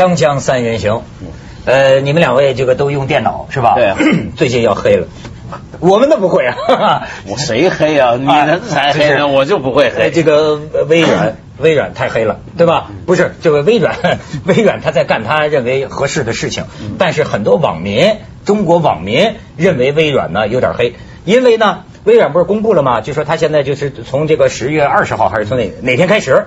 [0.00, 1.02] 锵锵三人行，
[1.66, 3.74] 呃，你们两位这个都用电脑是吧？
[3.74, 3.98] 对啊
[4.34, 5.06] 最近要黑了，
[5.78, 7.06] 我们都不会啊。
[7.28, 8.14] 我谁黑啊？
[8.18, 10.10] 你的才黑我就不会呃，黑。
[10.10, 12.90] 这个呃微软， 微软太黑了，对吧？
[13.04, 13.94] 不是，这个微软，
[14.46, 16.64] 微软他在干他认为合适的事情，
[16.98, 20.94] 但是很多网民，中国网民认为微软呢有点黑，
[21.26, 23.02] 因为呢，微软不是公布了吗？
[23.02, 26.46] 就说他现在就是从这个十月二十号还是从哪哪天开始，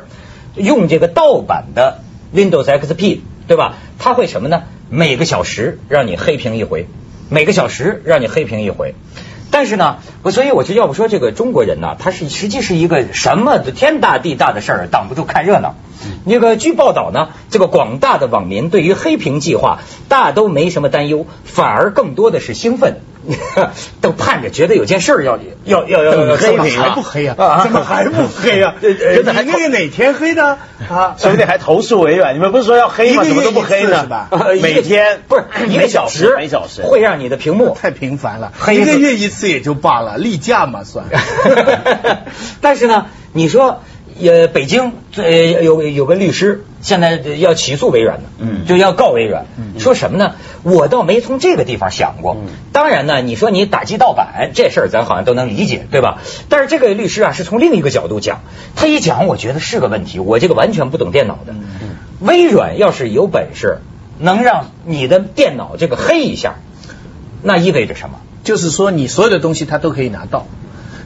[0.56, 2.00] 用这个盗版的
[2.34, 3.76] Windows XP，对吧？
[4.00, 4.64] 他会什么呢？
[4.90, 6.88] 每个小时让你黑屏一回，
[7.30, 8.96] 每个小时让你黑屏一回。
[9.52, 15.76] 但是呢，我所以我就要不说这个中国人呢，他是实际是一个什么天大地大的事儿，挡不住看热闹。
[16.26, 23.02] 那个据报道呢，这个广大的网民对于黑屏计划大都没什么担忧，反而更多的是兴奋，
[24.02, 27.62] 都盼着觉得有件事儿要要要要要怎么黑屏还不黑啊？
[27.64, 28.76] 怎么还不黑啊？
[28.82, 30.58] 呃呃你那个哪天黑的
[30.90, 31.16] 啊？
[31.18, 32.36] 说不定还投诉委婉。
[32.36, 33.24] 你们不是说要黑吗？
[33.24, 34.02] 怎么都不黑呢？
[34.04, 41.06] 是吧呃每天不是一个每小时，每小时会让你的屏幕太频繁了，一个月一次也就罢了，例假嘛算。
[42.62, 43.84] 但是呢，你说，
[44.22, 49.46] 呃，北京呃有有个律师现在要起诉微软呢，嗯就要告微软，
[49.80, 50.36] 说什么呢？
[50.62, 52.36] 我倒没从这个地方想过。
[52.36, 56.20] 嗯当然呢，你说你打击盗版这事儿，咱好像都能理解，对吧？
[56.50, 58.42] 但是这个律师啊，是从另一个角度讲，
[58.76, 60.20] 他一讲，我觉得是个问题。
[60.20, 61.54] 我这个完全不懂电脑的，
[62.20, 63.78] 微软要是有本事
[64.20, 66.56] 能让你的电脑这个黑一下，
[67.42, 68.20] 那意味着什么？
[68.44, 70.48] 就是说你所有的东西他都可以拿到。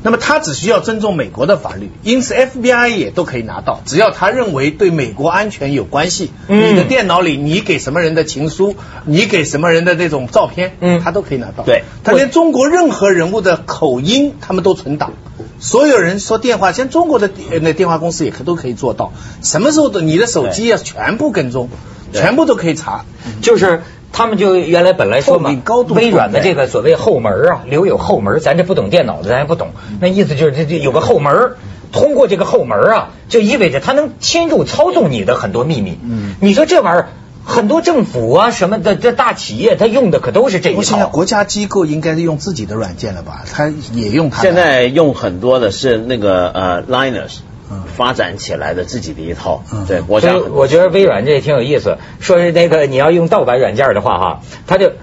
[0.03, 6.31] 那么他只需要尊重美国的法律，因此 FBI 也都可以拿到，只要他认为对美国安全有关系。
[6.47, 8.75] 嗯你的电脑里你给什么人的情书，
[9.05, 11.63] 你给什么人的那种照片，嗯他都可以拿到。
[11.63, 15.13] 对他连中国任何人物的口音他们都存档，
[15.59, 21.69] 所有人说电话，像中国的呃那电话公司也可都可以做到，什么时候的你的手机啊全部跟踪，
[22.13, 23.05] 全部都可以查。
[23.41, 23.81] 就是
[24.11, 29.69] 他们就原来本来说嘛高，度微软的这个所谓后门啊，留有后门，咱这不懂电脑的咱也不懂，
[29.99, 31.51] 那意思就是这这有个后门。
[31.89, 35.97] 通过这个后门啊，就意味着他能侵入操纵你的很多秘密。
[36.03, 37.07] 嗯你说这玩意儿，
[37.45, 41.05] 很多政府啊什么的这大企业，他用的可都是这一我现在。
[41.05, 43.45] 国家机构应该是用自己的软件了吧？
[43.53, 44.41] 他也用它。
[44.41, 47.56] 现在用很多的是那个呃 Linux 嗯
[47.95, 49.63] 发展起来的自己的一套。
[49.73, 50.59] 嗯，对国所以家很多。
[50.61, 54.93] 我觉得微软这也挺有意思，说是那个你要用盗版软件的话哈，它就呃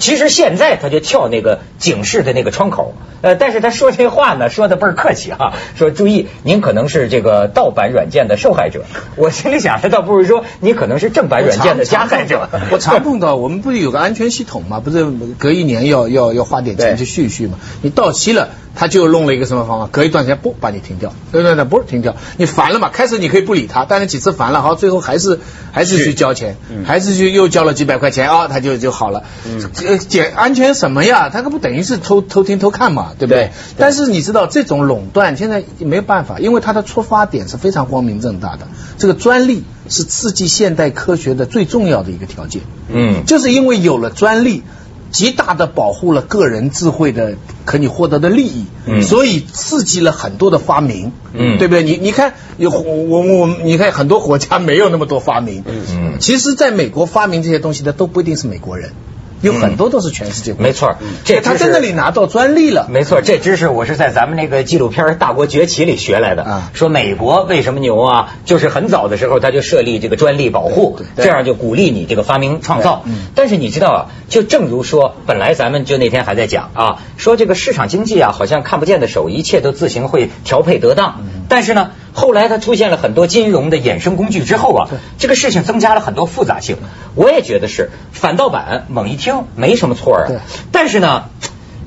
[0.00, 8.84] 其实现在他就跳那个警示的那个窗口，呃，但是他说这话呢说的倍儿客气哈，说注意您可能是这个盗版软件的受害者，
[9.16, 12.48] 我心里想他倒不如说你可能是正版软件的加害者。
[12.70, 14.80] 我常碰到，我们不是有个安全系统嘛？
[14.80, 15.06] 不是
[15.38, 17.58] 隔一年要要要花点钱去续一续嘛？
[17.82, 19.88] 你到期了，他就弄了一个什么方法？
[19.92, 22.88] 隔一段时间不把你停掉，对对对，不是停掉，你烦了嘛？
[22.92, 25.38] 开始你可以不理他，但是几次烦了，好，最后还是
[25.70, 29.22] 还是去交钱，嗯还是去又交了几百块钱啊，他就就好了。
[29.51, 31.28] 这个检安全什么呀？
[31.28, 33.44] 他可不等于是偷偷听偷看嘛，对不对？
[33.44, 38.68] 对但是你知道这种垄断现在没有办法，因为它的出发点是非常光明正大的。
[38.98, 42.62] 这个专利是刺激现代科学的最重要的一个条件。
[42.88, 44.62] 嗯，就是因为有了专利，
[45.10, 51.82] 极大的保护了个人智慧的可你获得的利益，嗯所以刺激了很多的发明，嗯对不对？
[51.82, 58.92] 你你看有我我你看很多国家没有那么多发明，嗯嗯其实在美国发明这些东西的都不一定是美国人，
[59.42, 66.42] 有很多都是全世界没错，这他在那里拿到专利了，没错，这知识我是在咱们那个纪录片《大国崛起》里学来的。
[66.44, 68.34] 啊说美国为什么牛啊？
[68.44, 73.26] 就是很早的时候他就设立这个专利保护，这样就鼓励你这个发明创造嗯。
[73.34, 81.16] 但是你知道啊，就正如说，本来咱们就那天还在讲啊，说这个市场经济啊，好像看不见的手，一切都自行会调配得当。
[81.20, 84.88] 嗯但是呢，后来它出现了很多金融的衍生工具之后啊，
[85.18, 86.76] 这个事情增加了很多复杂性。
[87.14, 90.28] 我也觉得是反盗版，猛一听没什么错啊。
[90.70, 91.24] 但是呢。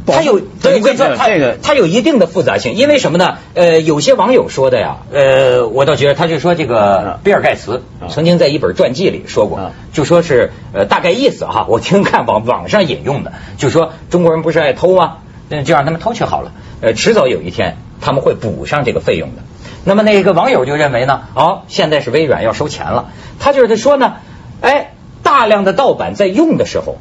[0.08, 1.28] 它有，对，我跟你说，它
[1.64, 3.40] 它有一定的复杂性，因为什么呢？
[3.56, 15.18] 呃，有些网友说的呀，呃，我倒觉得他就说这个比尔盖茨嗯曾经在一本传记里说过嗯，就说是呃大概意思哈， 我听看网网上引用的，就说中国人不是爱偷吗？
[15.50, 16.52] 那就让他们偷去好了，
[16.82, 19.42] 呃，迟早有一天他们会补上这个费用的。
[19.86, 23.10] 那么那个网友就认为呢，哦，现在是微软要收钱了，
[23.40, 24.16] 他就是说呢，
[24.60, 26.98] 哎，大量的盗版在用的时候，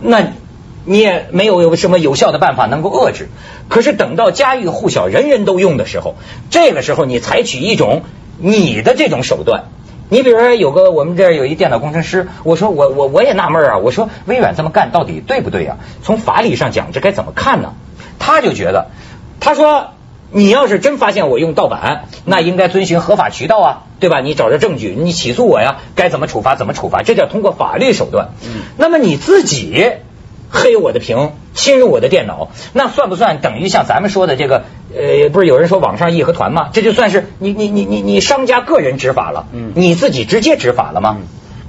[0.00, 0.22] 那
[0.84, 3.28] 你也没有什么有效的办法能够遏制。
[3.68, 6.14] 可是等到家喻户晓、人人都用的时候，
[6.50, 8.02] 这个时候你采取一种
[8.38, 9.64] 你的这种手段。
[10.10, 15.78] 你比如说有个我们这儿有一电脑工程师，我说我我我也纳闷啊，我说微软这么干到底对不对啊？
[16.02, 17.72] 从法理上讲，这该怎么看呢？
[18.18, 18.88] 他就觉得，
[19.38, 19.90] 他说
[20.32, 24.20] 你要是真发现我用盗版，那应该遵循合法渠道啊，对吧？
[24.20, 28.30] 你找着证据，你起诉我呀，该怎么处罚怎么处罚，这叫通过法律手段。
[28.44, 29.92] 嗯那么你自己
[30.50, 34.64] 黑我的屏，侵入我的电脑，那算不算等于像咱们说的这个？
[34.92, 36.70] 呃，不是有人说网上义和团吗？
[36.72, 41.18] 这就算是你你你你你商家个人执法了，嗯你自己直接执法了吗？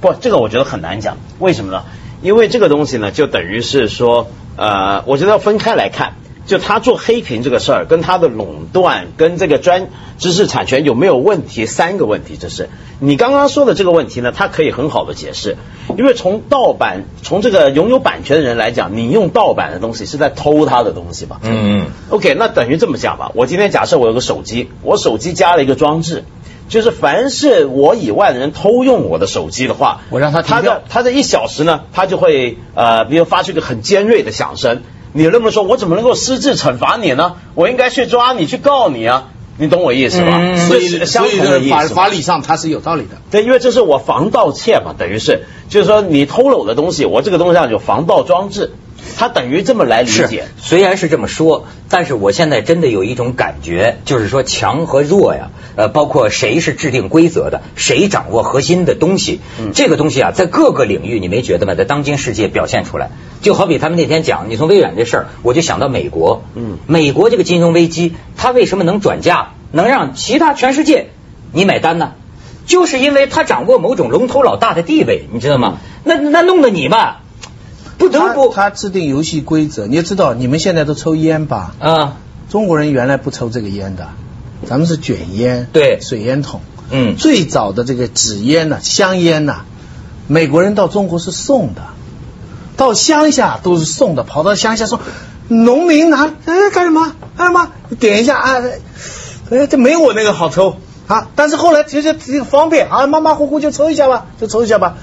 [0.00, 1.84] 不，这个我觉得很难讲，为什么呢？
[2.20, 6.14] 因为这个东西呢，就等于是说，呃，我觉得要分开来看。
[6.44, 12.36] 就他做黑屏这个事儿，跟他的垄断，跟这个专知识产权有没有问题，三个问题。
[12.38, 12.68] 这是
[12.98, 15.56] 你刚刚说的这个问题呢，它可以很好的解释，
[15.96, 21.38] 因为从盗版，从这个拥有版权的人来讲，你用盗版的东西是在偷他的东西吧？
[21.42, 23.30] 嗯嗯 OK，那等于这么讲吧。
[23.34, 26.24] 我今天假设我有个手机，我手机加了一个装置，
[26.68, 34.82] 就是凡是我以外的人偷用我的手机的话，我让他停他掉的他的一小时呢，他就会呃，比如发出一个很尖锐的响声。
[35.12, 37.36] 你那么说我怎么能够私自惩罚你呢？
[37.54, 39.28] 我应该去抓你，去告你啊！
[39.58, 40.38] 你懂我意思吧？
[40.40, 41.86] 嗯所以相所以同的意法。
[41.88, 43.18] 法理上它是有道理的。
[43.30, 48.72] 对，因为这是我防盗窃嘛，等于是，就是说你偷了我的东西，我这个东西上有防盗装置，
[49.16, 61.74] 它等于这么来理是解。，虽然是这么说，但是我现在真的有一种感觉，就是说强和弱呀，呃，包括谁是制定规则的，谁掌握核心的东西，嗯这个东西啊，在各个领域你没觉得吗？
[61.74, 63.10] 在当今世界表现出来，
[63.40, 71.08] 就好比他们那天讲，你从微软这事儿，我就想到美国，嗯美国这个金融危机，它为什么能转嫁，能让其他全世界
[71.52, 72.12] 你买单呢？
[72.64, 75.78] 就是因为他掌握某种龙头老大的地位，你知道吗？
[76.04, 77.21] 那那弄得你吧，
[78.02, 81.74] 不得他不他制定游戏规则，你也知道，你们现在都抽烟吧？
[81.78, 82.16] 啊。
[82.50, 84.08] 中国人原来不抽这个烟的，
[84.66, 86.60] 咱们是卷烟，对水烟筒。
[86.90, 89.64] 嗯最早的这个纸烟呐、香烟呐、
[90.26, 91.80] 美国人到中国是送的，
[92.76, 95.00] 到乡下都是送的，跑到乡下说，
[95.48, 97.14] 农民拿，哎干什么？
[97.38, 97.70] 干什么？
[97.98, 98.62] 点一下啊，
[99.50, 100.76] 哎这没我那个好抽
[101.06, 101.28] 啊。
[101.34, 104.96] 但是后来其实这个方便啊，马马虎虎就抽一下吧，就抽一下吧，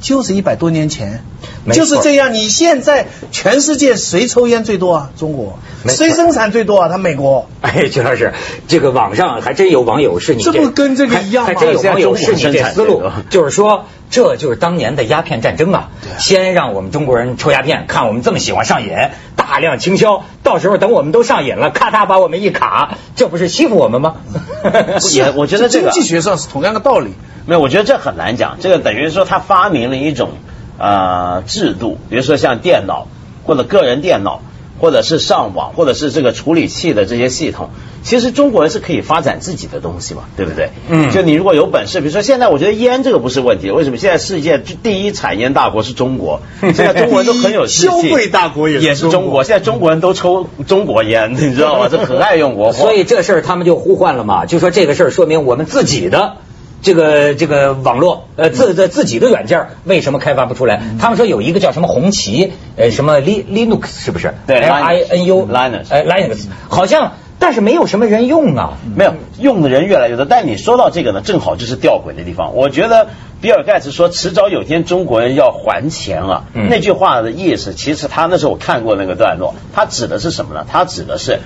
[0.00, 1.22] 就是一百多年前。
[1.72, 5.10] 就是这样，你现在全世界谁抽烟最多啊？
[5.16, 5.58] 中国。
[5.86, 6.88] 谁生产最多啊？
[6.88, 7.48] 他美国。
[7.60, 8.32] 哎，徐老师，
[8.66, 18.90] 这个网上还真有网友是你这不跟这个一样吗还还真有网友是你这思路就是说这就是当年的鸦片战争啊对啊，先让我们中国人抽鸦片，看我们这么喜欢上瘾，
[19.36, 24.16] 大量倾销，到时候等我们都上瘾了，咔嚓把我们一卡，这不是欺负我们吗？
[25.12, 27.12] 也我觉得这个经济学上是同样的道理。
[27.46, 28.58] 没有，我觉得这很难讲。
[28.60, 30.32] 这个等于说他发明了一种
[30.78, 33.08] 呃制度，比如说像电脑
[33.44, 34.40] 或者个人电脑，
[34.80, 37.70] 或者是上网，或者是这个处理器的这些系统。
[38.04, 40.70] 其实中国人是可以发展自己的东西嘛，对不对？
[40.88, 43.96] 嗯就你如果有本事，比如说现在我觉得烟这个不是问题，为什么？
[43.98, 47.82] 现在世界第一产烟大国是中国， 现在中国人都很有志气。
[47.86, 51.88] 消费大国也是也是中国中国，现在中国人都抽中国烟，你知道吗？
[51.90, 52.72] 这很爱用国货。
[52.72, 56.36] 所以这事儿他们就呼唤了嘛，就说这个事儿说明我们自己的。
[56.80, 60.80] 这个这个网络呃自的自己的软件儿为什么开发不出来？
[61.00, 64.34] 他们说有一个叫什么红旗呃什么 Li Linux 是不是？
[64.46, 68.78] 对 L I N U Linux 呃 Linux 好像但是没有什么人用啊。
[68.94, 72.54] 没有用的人越来越多，但你说到这个呢，正好就是吊诡的地方。
[72.54, 73.08] 我觉得
[73.40, 76.44] 比尔盖茨说，迟早有天中国人要还钱啊。
[76.54, 80.64] 嗯那句话的意思，其实他那时候我看过那个段落，他指的是什么呢？
[80.70, 81.40] 他指的是。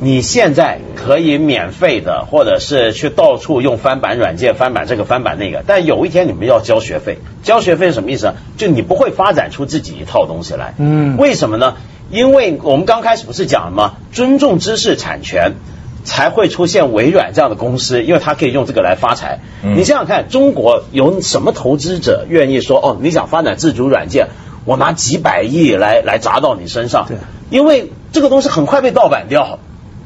[0.00, 7.18] 你现在可以免费的，或者是去到处用翻版软件翻版这个翻版那个，但有一天你们要交学费。
[7.42, 8.34] 交学费是什么意思呢？
[8.56, 10.74] 就你不会发展出自己一套东西来。
[10.78, 11.76] 嗯为什么呢？
[12.10, 13.94] 因为我们刚开始不是讲了吗？
[14.12, 15.54] 尊重知识产权。
[16.02, 19.40] 才会出现微软这样的公司，因为它可以用这个来发财。
[19.62, 24.28] 嗯你想想看，中国有什么投资者愿意说哦，你想发展自主软件，
[24.64, 27.04] 我拿几百亿来来砸到你身上？
[27.06, 27.18] 对，
[27.50, 29.58] 因为这个东西很快被盗版掉，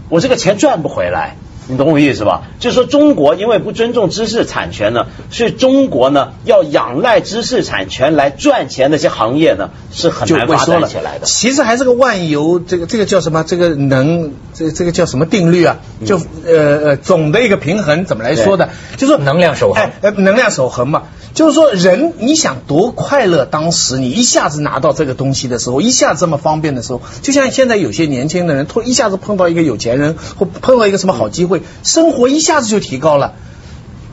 [0.09, 1.37] 我这个钱赚不回来。
[1.67, 2.43] 你懂我意思吧？
[2.61, 11.27] 就是说，中国因为不尊重知识产权呢，所以中国呢要仰赖知识产权来赚钱，那些行业呢是很就难发会说了展起来的。
[11.27, 13.45] 其实还是个万有，这个这个叫什么？
[13.45, 15.79] 这个能，这这个叫什么定律啊？
[16.05, 18.69] 就呃呃总的一个平衡，怎么来说的？
[18.97, 21.05] 就说能量守恒哎呃，能量守恒嘛。
[21.35, 33.35] 就是说，人你想多快乐，当时你一下子拿到这个东西的时候，一下子这么方便的时候，就像现在有些年轻的人，突一下子碰到一个有钱人，或碰到一个什么好机会，生活一下子就提高了。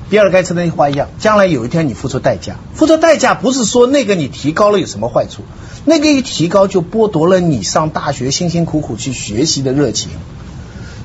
[0.09, 5.43] 比尔盖茨那句话一样，将来有一天你付出代价，付出代价不是说那个你提高了有什么坏处，
[5.85, 10.09] 那个一提高就剥夺了你上大学辛辛苦苦去学习的热情。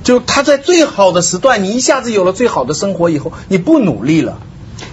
[0.03, 4.39] 就他在最好的时段，你一下子有了最好的生活以后，你不努力了，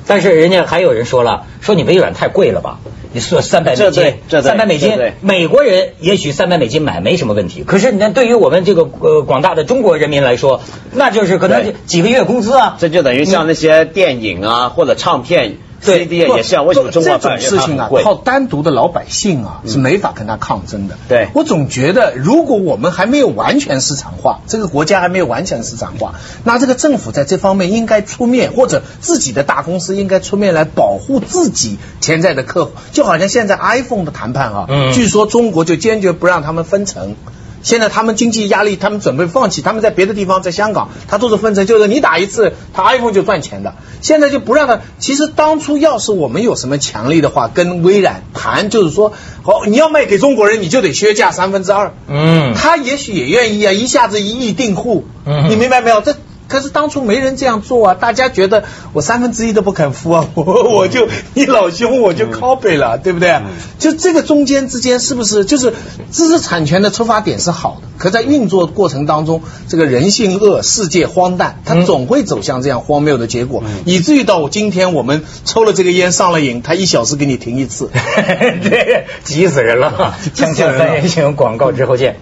[0.06, 2.79] 但是人家还有人说了，说你微软太贵了吧？
[3.13, 4.91] 你说三百美金三百美金，
[5.22, 12.75] 美国人也许三百美金买没什么问题，可是你看对于我们这个呃广大的中国人民来说，那就是可能几个月工资啊。
[12.79, 20.98] 这就等于像那些电影啊或者唱片对 CD 啊也是啊，为什么中国这种事情啊，靠单独的老百姓啊是没法跟他抗争的。
[21.08, 32.72] 对我总觉得，如果我们还没有完全市场化，这个国家还没有完全市场化，那这个政府在这方面应该出面，或者自己的大公司应该出面来保护自己潜在的客户。
[32.92, 37.16] 就好像现在 iPhone 的谈判啊，嗯据说中国就坚决不让他们分成。
[37.63, 39.63] 现在他们经济压力，他们准备放弃。
[39.63, 43.74] 他们在别的地方，在香港，他都是分成，就是你打一次，他 iPhone 就赚钱的。
[44.01, 44.82] 现在就不让他。
[45.00, 51.93] 其实当初要是我们有什么强力的话，跟微软谈，就是说，好，你要卖给中国人，你就得削价三分之二。
[52.08, 56.01] 嗯他也许也愿意啊，一下子一亿订户，嗯你明白没有？
[56.01, 56.15] 这
[56.54, 63.42] 可是当初没人这样做啊，大家觉得我三分之一都不肯付啊，我 我就你老兄我就 copy 了，对不对？
[63.80, 65.74] 就这个中间之间是不是就是
[66.12, 77.90] 知识产权的出发点是好的，可在运作过程当中，这个人性恶，世界荒诞，它嗯总会走向这样荒谬的结果，以至于到我今天我们抽了这个烟上了瘾，他一小时给你停一次。
[78.62, 80.14] 对，急死人了！
[80.36, 82.18] 锵锵三人行，广告之后见。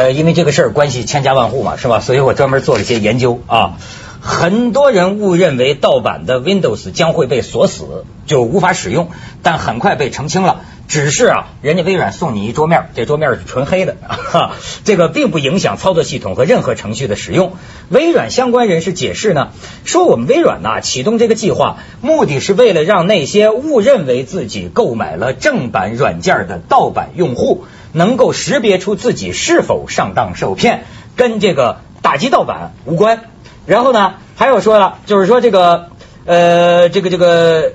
[0.00, 2.00] 呃，因为这个事儿关系千家万户嘛，是吧？
[2.00, 3.76] 所以我专门做了一些研究啊。
[4.22, 9.10] 很多人误认为盗版的 Windows 将会被锁死，就无法使用，
[9.42, 10.62] 但很快被澄清了。
[10.88, 14.52] 只是啊，人家微软送你一桌面，这桌面是纯黑的，哈，
[14.84, 17.52] 这个并不影响操作系统和任何程序的使用。
[17.90, 19.50] 微软相关人士解释呢，
[19.84, 30.84] 说我们微软呐、启动这个计划，目的是为了让那些误认为自己购买了正版软件的盗版用户，能够识别出自己是否上当受骗，
[31.16, 33.24] 跟这个打击盗版无关。
[33.66, 35.90] 然后呢，还有说了，就是说这个
[36.24, 37.72] 呃，这个这个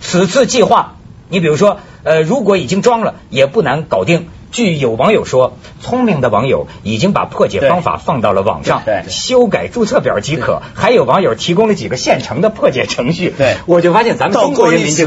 [0.00, 0.96] 此次计划，
[1.28, 4.28] 你比如说呃，如果已经装了，也不难搞定。
[4.56, 10.62] 据有网友说，聪明的网友已经把破解方法放到了网上，对对修改注册表即可。
[10.72, 13.34] 还有网友提供了几个现成的破解程序。
[13.36, 15.04] 对我就发现咱们中国人民这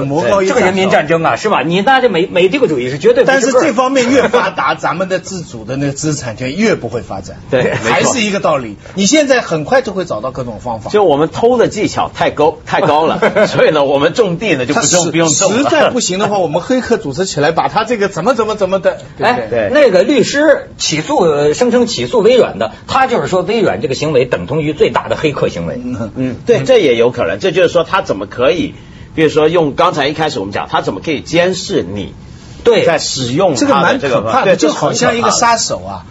[0.53, 1.63] 个人民战争啊，是吧？
[1.65, 7.38] 你那这美美帝国主义是绝对不但是这方面越 发达，咱们的自主的那个知识产权越不会发展。
[7.50, 8.77] 对还是一个道理。
[8.94, 10.91] 你现在很快就会找到各种方法。
[10.91, 15.58] 就我们偷的技巧太高太高了， 所以呢，我们种地呢就不种不用种了。
[15.58, 25.79] 实在不 行的话，我们黑客组织起来，把他这个怎么怎么怎么的，对不哎对？，对那个律师起诉呃声称起诉微软的，他就是说微软这个行为等同于最大的黑客行为。
[26.15, 27.39] 嗯，对，这也有可能。
[27.39, 28.74] 这就是说，他怎么可以，
[29.15, 32.13] 比如说用刚才一开始我们讲，他怎么可以监视你
[32.63, 35.31] 对，在使用这个这个蛮可怕的，对就好像一个。
[35.31, 36.05] 杀手啊，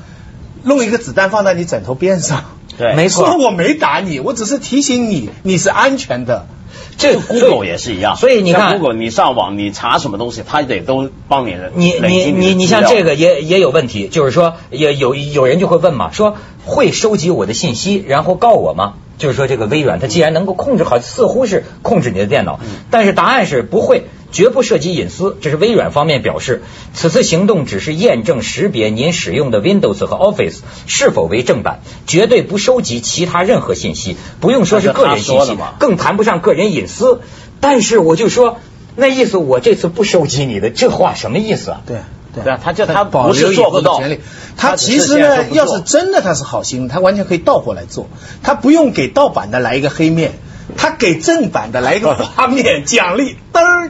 [0.62, 2.44] 弄一个子弹放在你枕头边上。
[2.78, 6.46] 对没错说我没打你，我只是提醒你你是安全的。
[6.96, 18.94] 这就 Google 也是一样，所以你看像 Google 你上网你查什么东西，它得都帮你你你你你像这个也也有问题，就是说也有有人就会问嘛，说会收集我的信息然后告我吗？
[19.18, 22.60] 就是说这个微软它既然能够控制好，似乎是控制你的电脑，
[22.90, 25.36] 但是答案是不会，绝不涉及隐私。
[25.40, 26.62] 这是微软方面表示，
[26.94, 37.20] 此次行动只是验证识别您使用的 Windows 和 Office 是否为正版，绝对不收集其他任何信息，不用说是个人信息更谈不上个人隐私。
[37.60, 38.58] 但是我就说，
[38.94, 41.80] 那意思我这次不收集你的，这话什么意思啊？
[41.86, 41.98] 对
[42.34, 44.20] 对啊他叫他保不是留做不到权利。
[44.56, 48.08] 他其实呢，要是真的他是好心，他完全可以倒过来做，
[48.42, 50.32] 他不用给盗版的来一个黑面，
[50.76, 53.87] 他给正版的来一个花面奖励，嘚儿。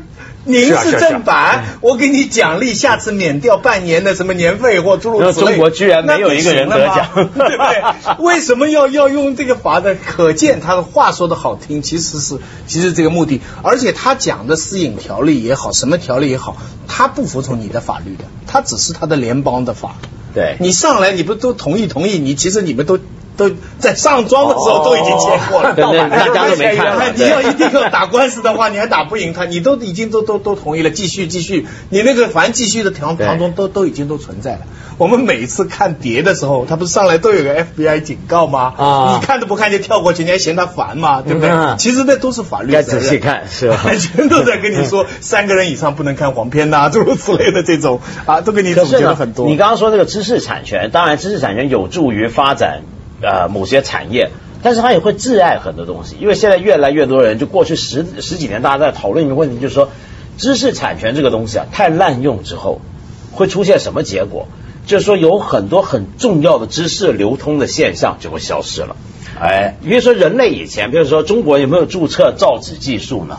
[0.48, 5.46] 您是正版，我给你奖励，下次免掉半年的什么年费或诸如此类。
[5.46, 8.16] 那中国居然没有一个人得奖 对不对？
[8.18, 9.94] 为什么要要用这个法的？
[9.94, 19.96] 可见他的话说的好听，其实是其实这个目的，而且他讲的私隐条例也好，什么条例也好，他不服从你的法律的，他只是他的联邦的法。
[20.34, 22.18] 对你上来你不都同意同意？
[22.18, 22.98] 你其实你们都
[23.38, 34.60] 都在上庄的时候都已经签过了，大家都没看你要一定要打官司的话，你还打不赢他，你都已经都都都同意了，继续继续，你那个凡继续的当对当中都都已经都存在了。
[34.98, 38.74] 我们每次看碟的时候，他不是上来都有个 FBI 警告吗？
[38.76, 41.22] 啊你看都不看就跳过去，你还嫌他烦吗？
[41.24, 41.48] 对不对？
[41.48, 49.46] 嗯其实那都是法律该责任仔细看是吧 全都在跟你说 三个人以上不能看黄片呐、诸如此类的这种啊，都给你总结了很多。
[49.46, 52.80] 你刚刚说这个知识产权，当然知识产权有助于发展
[53.22, 54.30] 呃某些产业，
[54.62, 59.90] 但是它也会挚爱很多东西，因为现在越来越多人，就过去十十几年大家在讨论一个问题，就是说
[60.36, 62.80] 知识产权这个东西啊，太滥用之后。
[63.30, 64.48] 会出现什么结果？
[64.84, 68.96] 就是说有很多很重要的知识流通的现象就会消失了。
[69.38, 73.38] 哎，比如说人类以前，比如说中国有没有注册造纸技术呢？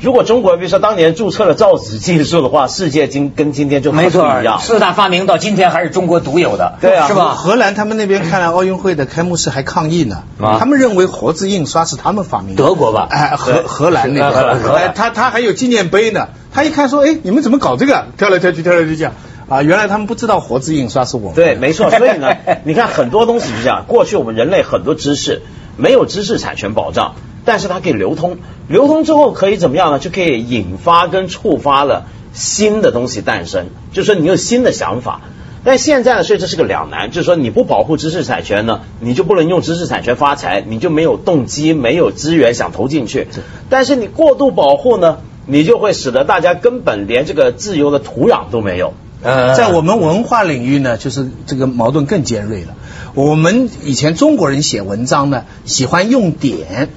[0.00, 4.60] 如果中国比如说当年注册了造纸技术的话，世界今跟今天就没错一样，。
[4.60, 7.34] 四大发明到今天还是中国独有的，对啊是吧？
[7.34, 12.62] 荷兰他们那边看来奥运会的开幕式还抗议呢，啊他们认为活字印刷是他们发明的。
[12.62, 16.28] 德国吧哎，荷荷兰那 荷兰荷兰他他还有纪念碑呢。
[16.50, 18.06] 他一看说，哎，你们怎么搞这个？
[18.16, 19.04] 跳来跳去，跳来跳去
[19.48, 19.62] 啊！
[19.62, 21.34] 原来他们不知道活字印刷是我们。
[21.34, 21.90] 对，没错。
[21.90, 23.84] 所以呢，你看很多东西是这样。
[23.86, 25.42] 过去我们人类很多知识
[25.76, 27.14] 没有知识产权保障，
[27.48, 28.36] 但是它可以流通，
[28.68, 29.98] 流通之后可以怎么样呢？
[29.98, 35.22] 就可以引发跟触发了新的东西诞生，就是说你有新的想法。
[35.64, 43.28] 但现在呢，所以这是个两难，就是说你不保护知识产权呢，你就不能用知识产权发财，你就没有动机、没有资源想投进去。
[43.70, 48.92] 但是你过度保护呢，你就会使得大家根本连这个自由的土壤都没有。
[49.20, 52.74] 呃在我们文化领域呢，就是这个矛盾更尖锐了。
[53.14, 56.88] 我们以前中国人写文章呢，喜欢用典，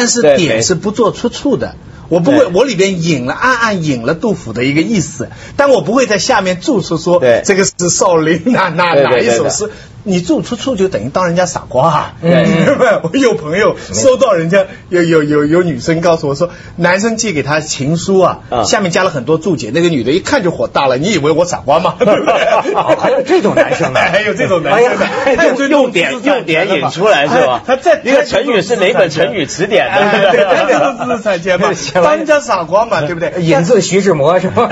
[0.00, 1.74] 但是点是不做出处的。
[2.08, 9.70] 我不会，我里边引了暗暗引了杜甫的一个意思，但我不会在下面注出说对这个是少林哪哪哪一首诗。
[10.02, 12.30] 你注出处就等于当人家傻瓜、啊，对
[12.64, 13.00] 对吧？
[13.12, 21.96] 我有朋友收到人家有有有有女生告诉我说，男生寄给她情书啊，啊下面加了很多注解，那个女的一看就火大了，你以为我傻瓜吗？
[22.00, 22.32] 对不对
[22.74, 27.62] 哦还有这种男生呢还 有这种男生呢哎呀 还有这种用点用点引出来是吧？
[27.66, 30.30] 他在一个成语是哪本成语词典哎的？
[30.32, 31.68] 对，他就是知识产权嘛，
[32.02, 33.32] 当人家傻瓜嘛，对不对？
[33.42, 34.68] 引自徐志摩是吧？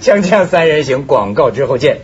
[0.00, 1.98] 锵锵三人行，广告之后见。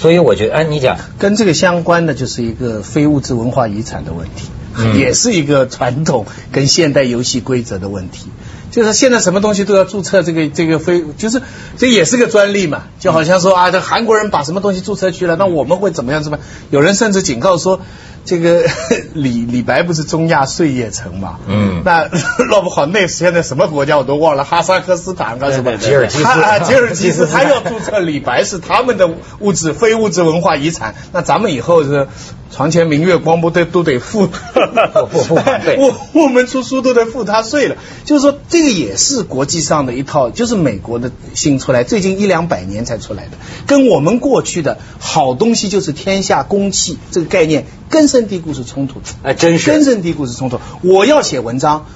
[0.00, 8.28] 所以我觉得，哎，你讲，跟这个相关的就是一个非物质文化遗产的问题，嗯也是一个传统跟现代游戏规则的问题。
[8.70, 11.42] 就是现在什么东西都要注册这个这个非，就是
[11.78, 16.22] 这也是个专利嘛，就好像说啊，这韩国人把什么东西注册去了，那我们会怎么样？
[16.22, 16.46] 怎么样？
[16.70, 17.80] 有人甚至警告说，
[18.28, 18.62] 这个
[19.14, 21.38] 李李白不是中亚碎叶城嘛？
[21.48, 22.08] 嗯那
[22.50, 25.76] 闹不好那现在什么国家我都忘了，哈萨克斯坦啊什么？
[25.78, 26.24] 吉尔吉斯
[26.66, 32.08] 吉尔吉斯，他要注册李白是他们的物质非物质文化遗产，那咱们以后是
[32.50, 37.76] 床前明月光不都都得付，不不不我我们出书都得付他税了。
[38.04, 43.32] 就是说，这个也是国际上的一套，就是美国的新出来，最近一两百年才出来的，
[43.66, 49.06] 跟我们过去的好东西就是天下公器这个概念根深蒂固是冲突的。
[49.22, 50.58] 哎，真是根深蒂固是冲突。
[50.82, 51.86] 我要写文章，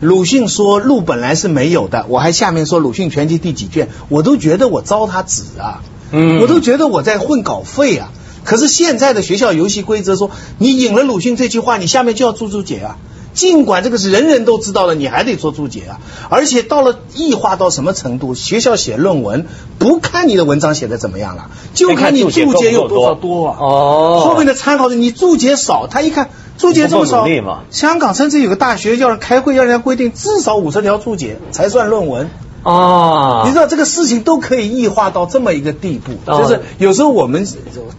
[0.00, 8.10] 鲁迅说路本来是没有的，我还下面说鲁迅全集第几卷，我都觉得我糟蹋纸啊，嗯我都觉得我在混稿费啊。
[8.44, 12.96] 可是现在的学校游戏规则说，你引了鲁迅这句话，你下面就要注注解啊。
[13.34, 16.00] 尽管这个是人人都知道了，你还得做注解啊！
[16.28, 18.34] 而且到了异化到什么程度？
[18.34, 19.46] 学校写论文
[19.78, 23.56] 不看你的文章写的怎么样了，就看你注解有多少多啊！
[23.58, 27.26] 哦后面的参考是你注解少，他一看注解这么少
[27.70, 32.30] 香港甚至有个大学要开会，要人家规定至少五十条注解才算论文。
[32.62, 37.46] 哦你知道这个事情都可以异化到这么一个地步，哦就是有时候我们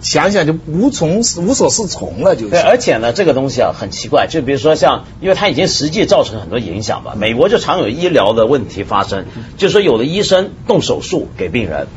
[0.02, 2.52] 想想就无从无所适从了，就是。
[2.52, 7.15] 对，而且呢，这个东西啊很奇怪，就比如说像，因为它已经实际造成很多影响吧。
[7.17, 9.26] 美国就常有医疗的问题发生，
[9.58, 11.88] 就是说有的医生动手术给病人，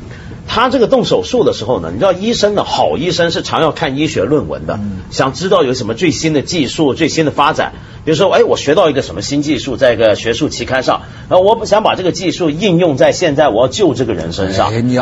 [0.49, 4.79] 他这个动手术的时候呢，你知道医生呢，好医生是常要看医学论文的，
[5.11, 7.73] 想知道有什么最新的技术、最新的发展。
[8.05, 14.73] 比如说，哎，我学到一个什么新技术，在一个学术期刊上，然后我想把这个技术应用在现在我要救这个人身上。
[14.73, 14.95] 哎你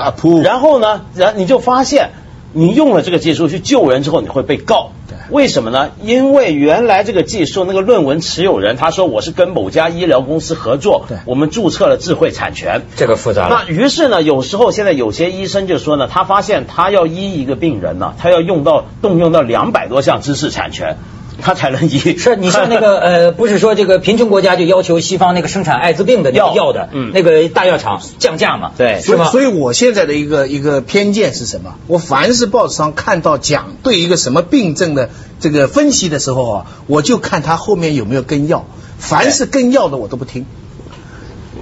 [0.43, 2.13] 然后呢，然你就发现，
[2.53, 4.93] 你用了这个技术去救人之后，你会被告。
[5.29, 5.91] 对为什么呢？
[6.03, 12.83] 因为原来这个技术那个论文持有人他说我是跟某家医疗公司合作对，我们注册了智慧产权。
[12.97, 13.73] 这个复杂了那。
[13.73, 20.97] 于是呢，有时候现在有些医生就说呢，他发现他要医一个病人呢，他要用到动用到两百多项知识产权，
[21.45, 21.99] 他才能医。
[22.19, 29.31] 是你像那个呃，不是说这个贫穷国家就要求西方那个生产艾滋病的药药的，嗯那个大药厂降价嘛，对是吧？
[29.31, 31.75] 所以，所以我现在的一个一个偏见是什么？
[31.87, 38.65] 我凡是报纸上看到讲对一个什么病症的这个分析的时候啊，我就看他后面有没有跟药。
[38.99, 40.47] 凡是跟药的我都不听。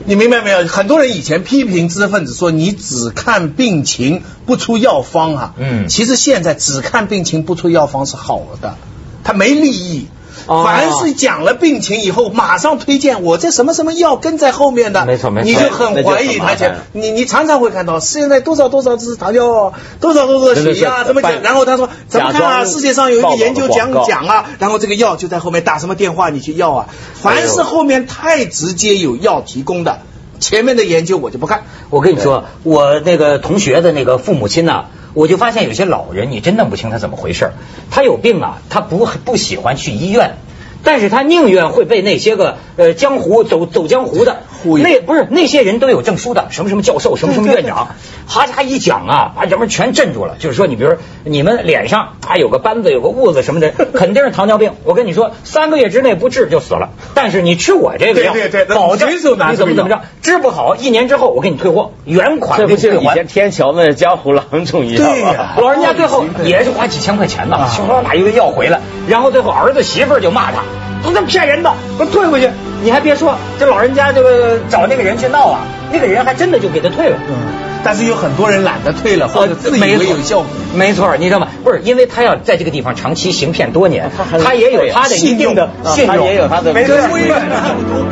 [0.05, 0.67] 你明白没有？
[0.67, 8.77] 很多人以前批评知识分子说你只看病情不出药方啊，嗯其实现在只看病情不出药方是好的，
[9.25, 10.09] 他没利益。
[10.47, 21.43] 哦凡是讲了病情以后，马上推荐我这什么什么药跟在后面的，没错没错你就很怀疑他讲，你你常常会看到现在多少多少是糖尿，多少多少血压，怎么讲？
[21.43, 22.65] 然后他说怎么看啊？
[22.65, 30.01] 世界上有一个研究讲讲啊，然后这个药就在后面打什么电话你去要啊，凡是后面太直接有药提供的，
[30.41, 31.63] 前面的研究我就不看。
[31.91, 37.51] 我跟你说，我那个同学的那个父母亲呐、我就发现有些老人，你真弄不清他怎么回事
[37.91, 40.37] 他有病啊，他不不喜欢去医院，
[40.85, 44.43] 但是他宁愿会被那些个呃江湖走走江湖的
[44.83, 50.37] 那不是那些人都有证书的，什么什么教授，什么什么院长，哈家一讲啊，把人们全镇住了。
[50.39, 54.73] 就是说，你比如说你们脸上啊有个斑子，有个痦子什么的，肯定是糖尿病。
[54.85, 56.91] 我跟你说，三个月之内不治就死了。
[57.15, 63.27] 但是你吃我这个药，对对对保证你怎么怎么着，治不好，一年之后我给你退货，原款这不是以前。
[63.27, 65.13] 天桥那江湖郎中一样吗？
[65.13, 67.59] 对呀老人家最后也是花几千块钱呢，
[68.05, 70.63] 把一个药回来，然后最后儿子媳妇儿就骂他，
[71.03, 72.49] 说这骗人的，我退回去。
[72.83, 75.61] 你还别说，这老人家这个找那个人去闹啊，
[75.93, 77.17] 那个人还真的就给他退了。
[77.29, 77.35] 嗯，
[77.85, 80.47] 但是有很多人懒得退了，或者自以为有效果。
[80.75, 81.47] 没错，你知道吗？
[81.63, 84.11] 不是，因为他要在这个地方长期行骗多年
[84.43, 88.05] 他也有他的一定的信用他也有他的没错跟微软差不多。